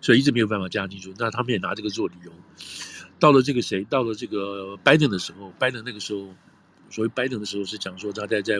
[0.00, 1.14] 所以一直没有办法加进去。
[1.18, 2.32] 那他们也拿这个做理由。
[3.18, 6.34] 到了这个谁，到了这个拜登的时候，拜登那个时候，
[6.90, 8.56] 所谓拜登的时候是讲说他在在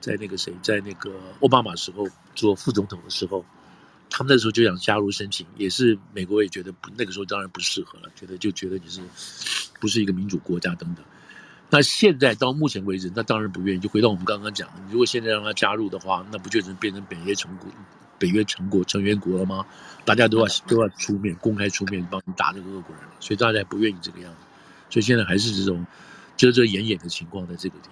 [0.00, 3.44] 在那个谁，在那个奥巴马时候做副总统的时候，
[4.08, 9.02] 他们那时候就想加入申请，也是美国也觉得不，那个时候当然不适合了，觉得就觉得你是
[9.78, 11.04] 不是一个民主国家等等。
[11.72, 13.78] 那现在到目前为止，那当然不愿意。
[13.78, 17.70] 就回到我们刚刚讲的，如果现在让他加入的话，那不就能变成北约成国、
[18.18, 19.64] 北约成国成员国了吗？
[20.04, 24.38] 大家都要都要出面，公开出面帮你打这个俄国人了，所以大家不愿意这个样子。
[24.90, 25.86] 所以现在还是这种
[26.36, 27.88] 遮遮掩掩的情况，在这个地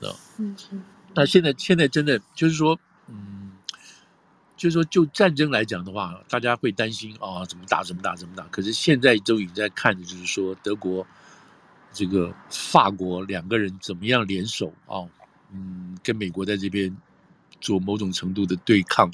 [0.00, 0.82] 方，啊，嗯嗯。
[1.14, 3.52] 那现在现在真的就是说，嗯，
[4.56, 8.44] 就是说就战争来讲的话，大家会担心啊，怎么打怎么打怎么打。
[8.44, 11.06] 可是现在都已经在看的就是说德国。
[11.98, 15.02] 这个法国两个人怎么样联手啊，
[15.52, 16.96] 嗯，跟美国在这边
[17.60, 19.12] 做某种程度的对抗。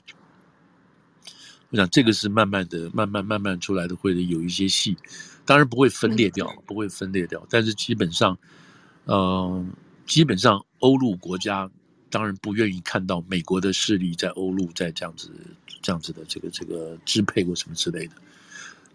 [1.71, 4.99] 我想这个是慢慢的、慢慢、慢慢出来的，会有一些戏，
[5.47, 8.37] 当然不会分裂掉，不会分裂掉，但是基本上，
[9.07, 9.67] 嗯、呃，
[10.05, 11.71] 基本上欧陆国家
[12.11, 15.31] 当然不愿意看到美国的势力在欧陆在这样子、
[15.81, 18.15] 这样子的这个这个支配或什么之类的。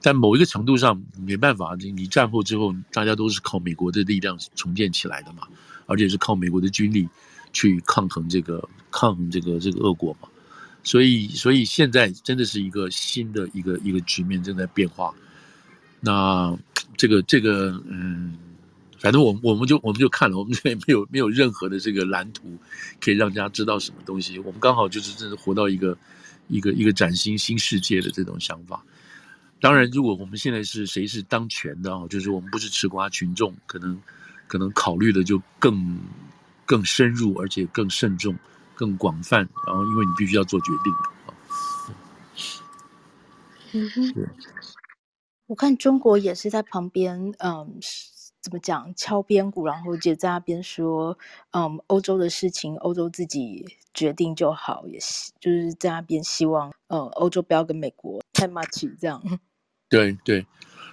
[0.02, 5.48] 但某一个程度上没办法，你战后之后，大家都是靠美国的力量重建起来的嘛，
[5.88, 7.08] 而且是靠美国的军力
[7.52, 10.30] 去抗衡这个抗衡这个这个恶果嘛。
[10.82, 15.14] 所以，所以现在真的是一个新的一个一个局面正在变化。
[16.00, 16.58] 那
[16.96, 18.38] 这个这个，嗯，
[18.98, 22.58] 反正我我们就我们就看了，我们这边没有没有任何的这个蓝图
[23.02, 24.40] 可以让大家知道什么东西。
[24.40, 25.98] 我们刚好就是真的活到一个
[26.48, 28.82] 一个一个崭新新世界的这种想法。
[29.62, 34.02] 当然，如果我们现在是谁是当权的啊，就是我们不是吃瓜群众，可能
[34.48, 36.00] 可能考虑的就更
[36.66, 38.36] 更深入，而且更慎重。
[38.76, 41.36] 更广泛，然后因为你必须要做决定啊。
[43.74, 44.30] 嗯哼，
[45.48, 47.78] 我看中国也是在旁边，嗯，
[48.40, 51.18] 怎么讲敲边鼓，然后就在那边说，
[51.52, 59.22] 嗯，欧洲的事情欧洲自己决定就好，也是就是在那边希望，嗯，欧洲不要跟美国太 much 这样。
[59.90, 60.46] 对对，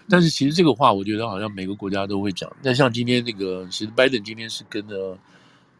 [0.09, 2.51] 但是其实这个话，我觉得好像每个国家都会讲。
[2.63, 5.19] 但像今天那个，其实拜登今天是跟了。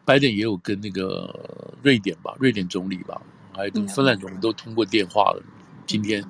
[0.05, 3.21] 拜登也有跟那个瑞典吧，瑞典总理吧，
[3.53, 5.43] 还有跟芬兰总理都通过电话了。
[5.85, 6.23] 今天，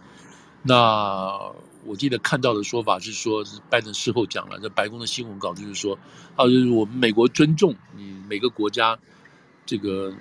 [0.63, 1.39] 那
[1.85, 5.95] 我记得看到的说法是说，是拜登事后讲了，这白宫的新闻稿就是说，
[6.35, 8.97] 啊，就是我们美国尊重你每个国家
[9.63, 10.11] 这个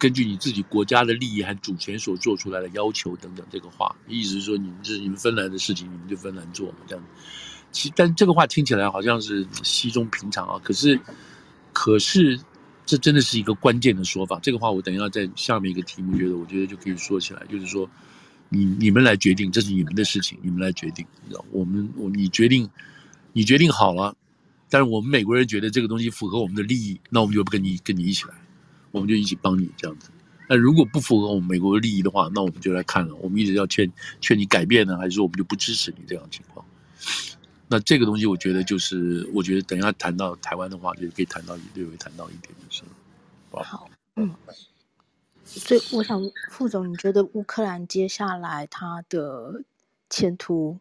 [0.00, 7.04] 根据你自己国家的利益和主权所做出来的要求等等这个话，意思是说，你们这是你们芬兰的事情，你们就芬兰做嘛，这样。
[7.70, 10.98] 其但这个话听起来好像是稀松平常啊，可是，
[11.72, 12.40] 可是。
[12.86, 14.40] 这真的是一个关键的说法。
[14.42, 17.88] 这个话我等一下在下面一个题目，觉得我觉得就可以说起来，就是说，
[18.48, 21.06] 你你们来决定，这是你们的事情，你们来决定。
[21.22, 22.68] 你知道我们我你决定，
[23.32, 24.16] 你决定好了，
[24.68, 28.34] 但是我们美国人觉得这个东西符合我们的利益，那我们就不跟你跟你一起来，
[28.90, 30.10] 我们就一起帮你这样子。
[30.48, 36.64] 那如果不符合我们美国的利益的话，那我们就来看了，我们一直要劝劝你改变呢，还是说我们就不支持你这样情况？
[37.68, 42.82] 那这个东西，我觉得就是，我觉得等一下谈到台湾的话，就可以谈到略微谈到一点就是。
[43.52, 44.34] 好，嗯，
[45.44, 49.62] 所以我想，副总，你觉得乌克兰接下来它的
[50.08, 50.80] 前途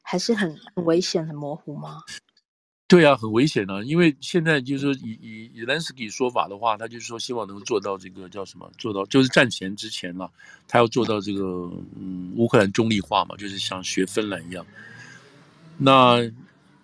[0.00, 2.02] 还是很很危险、很模糊吗？
[2.90, 3.80] 对啊，很危险啊！
[3.84, 8.68] 因为现在就是说以，以以泽连斯基说法的话，他就是说希望能够做到这个叫什么？
[8.78, 10.28] 做到就是战前之前了，
[10.66, 14.66] 他要做到这个嗯，乌克兰中立化嘛，就是像学芬兰一样。
[15.78, 16.28] 那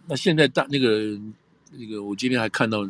[0.07, 1.19] 那现在大那个
[1.73, 2.89] 那个，我今天还看到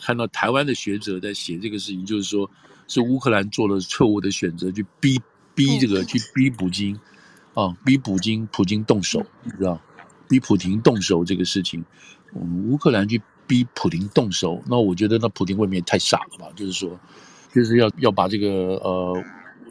[0.00, 2.50] 看到台湾的学者在写这个事情，就是说
[2.88, 5.16] 是乌克兰做了错误的选择，去逼
[5.54, 6.98] 逼这个去逼普京
[7.54, 9.80] 啊，逼普京普京动手，你知道？
[10.28, 11.82] 逼普京动手这个事情，
[12.34, 16.48] 嗯，乌克兰去逼普京动手，那我觉得那普京未免也太傻了吧？
[16.56, 16.98] 就是说，
[17.54, 19.24] 就是要要把这个呃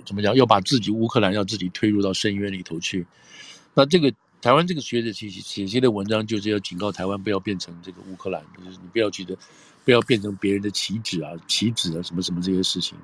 [0.06, 3.06] 怎么讲，要把自己乌克兰要自己推入到深渊里头去，
[3.74, 4.14] 那这个。
[4.40, 9.36] 台湾这个学者写写写的文章，就是要警告台湾不要变成这个乌克兰，就是你不要觉得，
[9.84, 12.96] 不要变成别人的棋子啊、棋子啊什么什么这些事情。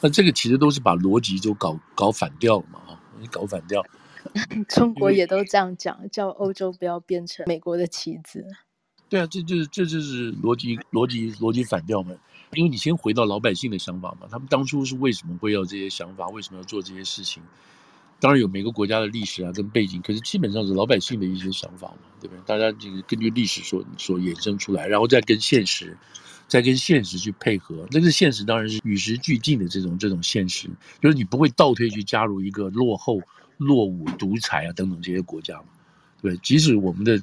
[0.00, 3.84] 那这个其实都是把逻辑都搞搞反掉了嘛，啊，你搞反掉。
[4.70, 8.46] 中国也都这样讲，叫欧洲不要变成美国的棋子。
[9.08, 12.12] 对啊，这就是这就是逻辑逻辑逻辑反调嘛。
[12.52, 17.42] 因为你先回到老百姓的想法嘛，他们当初是为什么会要这些想法，为什么要做这些事情？
[18.20, 22.40] 当然有每个国家的历史啊跟背景，可是基本上是老百姓的一些想法嘛，对不对？
[22.46, 25.96] 大家这个根据历史所所衍生出来，然后再跟现实，
[26.48, 27.86] 再跟现实去配合。
[27.90, 30.68] 那个现实当然是与时俱进的这种这种现实，
[31.00, 33.20] 就是你不会倒退去加入一个落后、
[33.58, 35.66] 落伍、独裁啊等等这些国家嘛，
[36.22, 37.22] 对，即使我们的，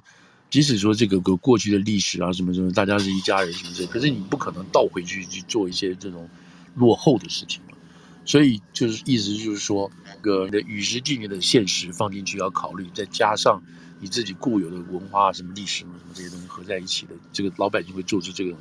[0.55, 6.29] 即使说这个个过去的历史啊什么什么，大家是一家人什么的，可是你不可能倒回去去做一些这种
[6.75, 7.75] 落后的事情嘛。
[8.23, 9.91] 所以就是意思就是说，
[10.21, 13.61] 个的与时俱进的现实放进去要考虑，再加上
[13.99, 18.55] 你自己固有的文化啊、什么历史什么这些东西合在一起的，这个老百姓会做出这个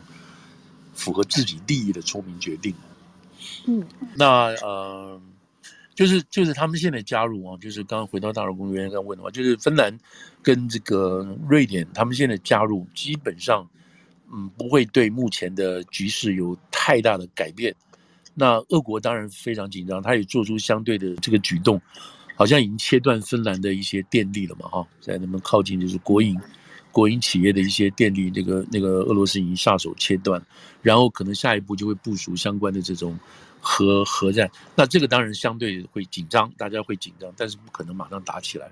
[0.95, 2.75] 符合自己利益的聪明决定。
[3.69, 3.87] 嗯，
[4.17, 5.21] 那呃，
[5.95, 9.97] 就是就是他们现在加入啊，就是刚刚回到大陆公原来刚问的话，就是芬兰
[10.43, 13.69] 跟这个瑞典，他们现在加入基本上
[14.33, 17.75] 嗯不会对目前的局势有太大的改变。
[18.35, 21.81] 那俄国当然非常紧张，他也做出相对的这个举动，
[22.35, 26.37] 好像已经切断芬兰的一些电力了嘛，哈，在那么靠近就是国营，
[26.91, 30.45] 国营企业的一些电力，那个那个俄罗斯已经下手切断，
[30.83, 33.17] 然后可能下一步就会部署相关的这种
[33.65, 34.49] 核核战。
[34.77, 38.71] 那这个当然相对会紧张，大家会紧张，但是不可能马上打起来。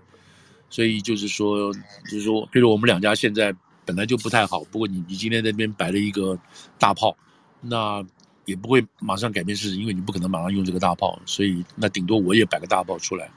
[0.71, 3.53] 所以就是说，就是说，比如我们两家现在
[3.85, 6.39] 本来就不太好，不过你你今天那边摆了一个
[6.79, 7.17] 大炮，
[7.61, 8.05] 那
[8.45, 13.31] 也不会马上改变事实，因为你不可能马上用这个大炮，所以那顶多我也摆个大炮出来，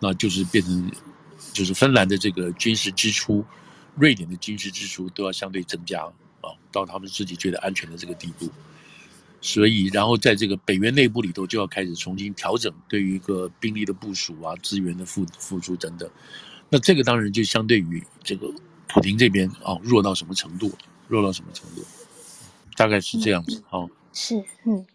[0.00, 0.90] 那就是变成。
[1.54, 3.42] 就是芬兰的这个军事支出，
[3.96, 6.02] 瑞典的军事支出都要相对增加
[6.42, 8.46] 啊，到他们自己觉得安全的这个地步。
[9.40, 16.10] 所以，然后在这个北约内部里头，就要开始重新调整对于一个兵力的部署啊、资源的付付出等等。
[16.68, 18.52] 那这个当然就相对于这个
[18.86, 20.70] 普京这边啊，弱到什么程度？
[21.08, 21.82] 弱到什么程度？
[22.76, 23.90] 大概是这样子哦。
[24.12, 24.86] 是，嗯，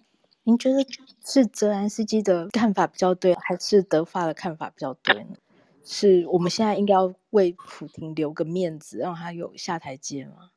[0.44, 0.86] 您觉得
[1.26, 5.36] 是泽兰斯基的看法比较对，还是德法的看法比较对呢？
[5.84, 10.50] 是我们现在应该要为普京留个面子，让他有下台阶吗？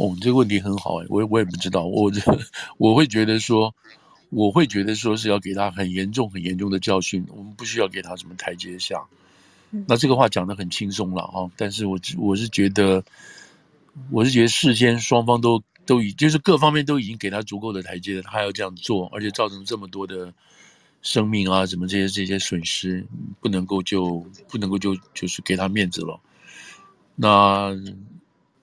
[0.00, 2.10] 哦，这个问题很好哎，我我也不知道，我
[2.78, 3.74] 我会觉得说，
[4.30, 9.04] 我会觉得说是要给他很严重、很严重的教训，我们不需要给他什么台阶下。
[9.72, 13.04] 嗯、那这个话讲得很轻松了哈，但是我我是觉得，
[14.10, 20.32] 我是觉得事先双方都都已就是各方面都已经给他足够的台阶了，他还要这样做，而且造成这么多的。
[21.02, 23.06] 生命啊，什么这些这些损失，
[23.40, 26.20] 不能够就不能够就就是给他面子了。
[27.16, 27.74] 那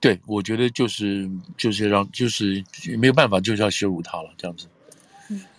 [0.00, 2.64] 对我觉得就是就是让就是
[2.98, 4.66] 没有办法，就是要羞辱他了这样子。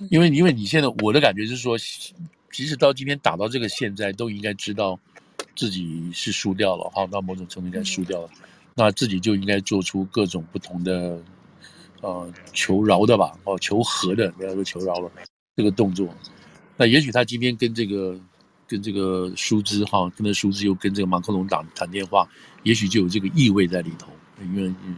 [0.10, 1.78] 因为因为你现在我的感觉是说，
[2.52, 5.00] 即使到今天打到这个现在，都应该知道
[5.56, 8.30] 自己是输掉了哈，到某种程度应该输掉了，
[8.76, 11.22] 那自己就应该做出各种不同的
[12.02, 15.12] 呃求饶的吧，哦求和的，不要说求饶了
[15.56, 16.08] 这个动作。
[16.78, 18.20] 那也许他今天跟这个
[18.66, 22.28] 跟这个舒兹哈，跟那舒兹又跟这个马克龙打谈电话，
[22.64, 24.08] 也许就有这个意味在里头。
[24.42, 24.98] 因为嗯，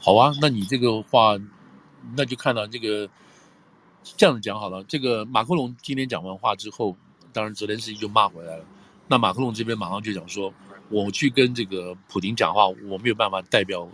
[0.00, 1.38] 好啊，那你这个话，
[2.16, 3.08] 那就看到这个
[4.02, 4.82] 这样子讲好了。
[4.84, 6.96] 这个马克龙今天讲完话之后，
[7.32, 8.64] 当然泽连斯基就骂回来了。
[9.08, 10.52] 那马克龙这边马上就讲说，
[10.88, 13.88] 我去跟这个普丁讲话，我没有办法代表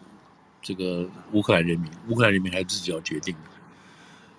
[0.63, 3.51] 这个乌克兰人民，乌克兰人民还是自己要决定的。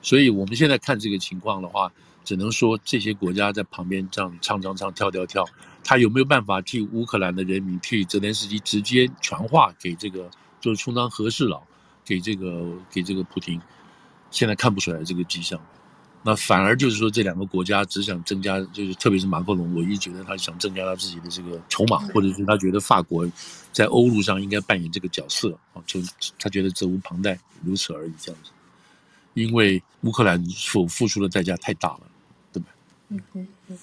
[0.01, 1.91] 所以我们现在看这个情况的话。
[2.25, 5.43] 只能说这些国家在旁边这样唱唱唱跳跳跳，
[5.89, 10.29] 他有没有办法替乌克兰的人民、替泽连斯基直接传话给这个，
[10.61, 11.63] 就是充当和事佬，
[12.05, 13.59] 给这个给这个普京？
[14.29, 15.59] 现在看不出来这个迹象，
[16.21, 23.27] 那反而就是说这两个国家只想增加，就是特别是马克龙，我一直觉得他想增加他自己的这个筹码，或者是他觉得法国
[23.73, 25.99] 在欧陆上应该扮演这个角色啊，就
[26.37, 28.51] 他觉得责无旁贷，如此而已这样子。
[29.33, 32.01] 因为乌克兰所付出的代价太大了。
[32.53, 32.63] 嗯
[33.09, 33.79] 嗯嗯嗯。